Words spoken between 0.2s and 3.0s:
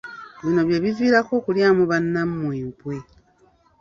Bino bye biviirako okulyamu bannammwe enkwe.